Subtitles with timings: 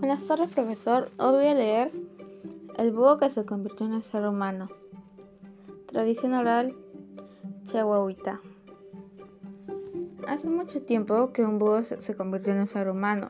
[0.00, 1.10] Buenas tardes, profesor.
[1.18, 1.90] Hoy voy a leer
[2.78, 4.70] El búho que se convirtió en un ser humano.
[5.84, 6.74] Tradición oral
[7.64, 8.40] chihuahuita.
[10.26, 13.28] Hace mucho tiempo que un búho se convirtió en un ser humano.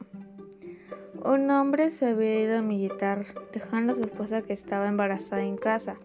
[1.25, 5.57] Un hombre se había ido a militar, dejando a su esposa que estaba embarazada en
[5.57, 5.97] casa.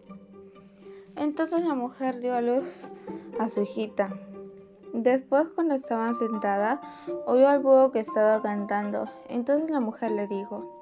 [1.16, 2.86] Entonces la mujer dio a luz
[3.40, 4.20] a su hijita.
[4.98, 6.80] Después, cuando estaban sentada,
[7.26, 9.10] oyó al búho que estaba cantando.
[9.28, 10.80] Entonces la mujer le dijo,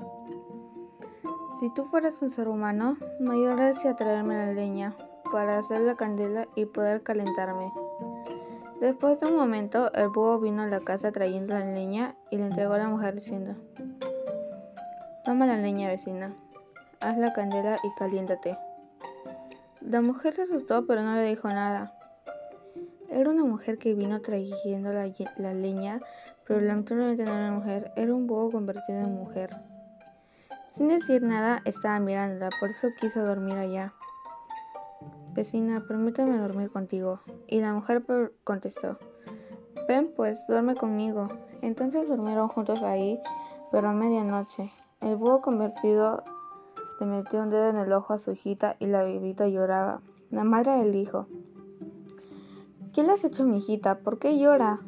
[1.59, 4.95] si tú fueras un ser humano, me ayudarías a traerme la leña
[5.31, 7.73] para hacer la candela y poder calentarme.
[8.80, 12.45] Después de un momento, el búho vino a la casa trayendo la leña y le
[12.45, 13.55] entregó a la mujer diciendo,
[15.26, 16.35] Toma la leña, vecina,
[16.99, 18.55] haz la candela y caliéntate.
[19.82, 21.98] La mujer se asustó pero no le dijo nada.
[23.13, 26.02] Era una mujer que vino trayendo la, leña,
[26.48, 29.51] pero lamentablemente no era una mujer, era un búho convertido en mujer.
[30.71, 33.93] Sin decir nada, estaba mirándola, por eso quiso dormir allá.
[35.35, 37.20] Vecina, permítame dormir contigo.
[37.46, 38.04] Y la mujer
[38.43, 38.98] contestó,
[39.88, 41.29] ven pues, duerme conmigo.
[41.62, 43.20] Entonces durmieron juntos ahí,
[43.71, 44.71] pero a medianoche.
[45.01, 46.23] El búho convertido
[46.99, 50.01] le metió un dedo en el ojo a su hijita y la bebita lloraba.
[50.32, 51.27] La madre del hijo.
[52.94, 53.98] ¿Qué le has hecho a mi hijita?
[53.98, 54.80] ¿Por qué llora?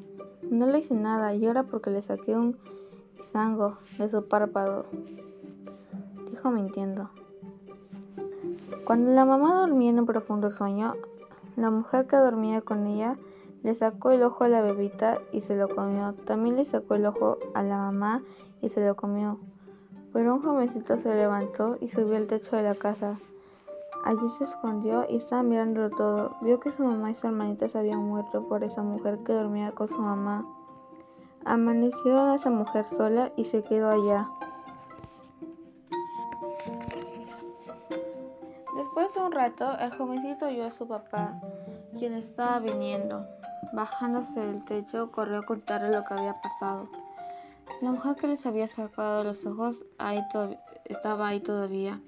[0.44, 2.56] No le hice nada, llora porque le saqué un
[3.20, 4.86] sango de su párpado.
[6.30, 7.10] Dijo mintiendo.
[8.86, 10.94] Cuando la mamá dormía en un profundo sueño,
[11.56, 13.18] la mujer que dormía con ella
[13.64, 16.14] le sacó el ojo a la bebita y se lo comió.
[16.14, 18.22] También le sacó el ojo a la mamá
[18.62, 19.40] y se lo comió.
[20.14, 23.18] Pero un jovencito se levantó y subió al techo de la casa.
[24.06, 26.38] Allí se escondió y estaba mirándolo todo.
[26.42, 29.88] Vio que su mamá y su hermanitas habían muerto por esa mujer que dormía con
[29.88, 30.46] su mamá.
[31.44, 34.30] Amaneció a esa mujer sola y se quedó allá.
[38.76, 41.42] Después de un rato, el jovencito oyó a su papá,
[41.98, 43.26] quien estaba viniendo.
[43.74, 46.90] Bajándose del techo, corrió a contarle lo que había pasado.
[47.82, 50.24] La mujer que les había sacado los ojos ahí
[50.86, 52.00] estaba ahí todavía.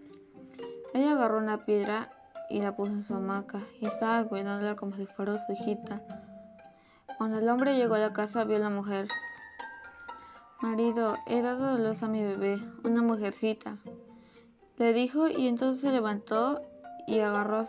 [0.98, 2.10] Ella agarró una piedra
[2.50, 6.02] y la puso en su hamaca y estaba cuidándola como si fuera su hijita.
[7.20, 9.08] Cuando el hombre llegó a la casa vio a la mujer.
[10.60, 13.78] Marido, he dado a luz a mi bebé, una mujercita.
[14.78, 16.64] Le dijo y entonces se levantó
[17.06, 17.64] y agarró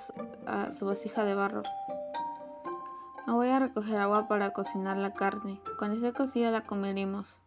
[0.47, 1.65] a su vasija de barro.
[3.27, 5.61] Me voy a recoger agua para cocinar la carne.
[5.79, 7.43] Cuando esté cocida la comeremos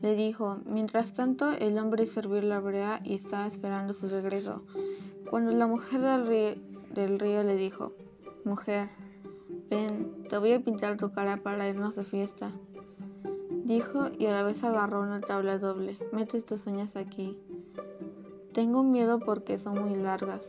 [0.00, 0.58] le dijo.
[0.66, 4.62] Mientras tanto, el hombre sirvió la brea y estaba esperando su regreso.
[5.30, 7.92] Cuando la mujer del río, le dijo,
[8.44, 8.88] Mujer,
[9.68, 12.52] ven, te voy a pintar tu cara para irnos de fiesta.
[13.64, 15.98] Dijo y a la vez agarró una tabla doble.
[16.12, 17.36] Mete tus uñas aquí.
[18.52, 20.48] Tengo miedo porque son muy largas.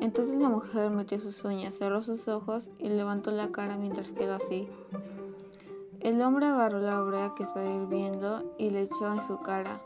[0.00, 4.36] Entonces la mujer metió sus uñas, cerró sus ojos y levantó la cara mientras quedó
[4.36, 4.66] así.
[6.00, 9.82] El hombre agarró la brea que estaba hirviendo y le echó en su cara.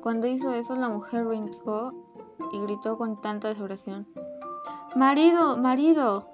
[0.00, 1.92] Cuando hizo eso, la mujer brincó
[2.52, 4.06] y gritó con tanta desesperación.
[4.94, 6.28] Marido, marido,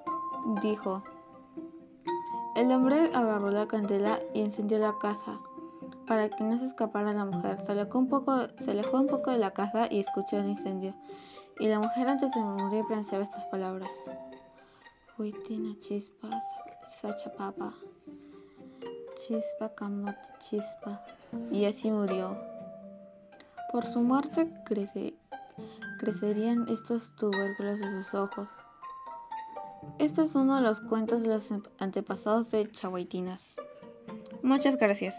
[0.60, 1.02] dijo.
[2.56, 5.40] El hombre agarró la candela y encendió la casa.
[6.06, 10.00] Para que no se escapara la mujer, se alejó un poco, de la casa y
[10.00, 10.94] escuchó el incendio.
[11.58, 13.90] Y la mujer antes de morir pronunciaba estas palabras.
[15.16, 16.44] Huitina chispas,
[17.00, 17.72] sacha papa
[19.16, 21.04] chispa, camote, chispa.
[21.50, 22.36] Y así murió.
[23.72, 24.48] Por su muerte
[25.98, 28.48] crecerían estos tubérculos de sus ojos.
[29.98, 33.56] Este es uno de los cuentos de los antepasados de Chahuaitinas.
[34.42, 35.14] Muchas gracias.